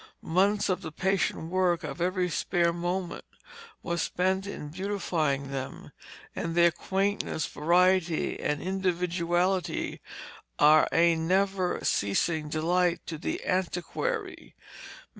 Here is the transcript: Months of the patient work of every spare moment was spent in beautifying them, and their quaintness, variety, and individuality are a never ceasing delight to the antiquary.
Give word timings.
Months 0.23 0.67
of 0.67 0.81
the 0.81 0.91
patient 0.91 1.51
work 1.51 1.83
of 1.83 2.01
every 2.01 2.27
spare 2.27 2.73
moment 2.73 3.23
was 3.83 4.01
spent 4.01 4.47
in 4.47 4.69
beautifying 4.69 5.51
them, 5.51 5.91
and 6.35 6.55
their 6.55 6.71
quaintness, 6.71 7.45
variety, 7.45 8.39
and 8.39 8.63
individuality 8.63 10.01
are 10.57 10.87
a 10.91 11.13
never 11.15 11.81
ceasing 11.85 12.49
delight 12.49 13.05
to 13.05 13.19
the 13.19 13.45
antiquary. 13.45 14.55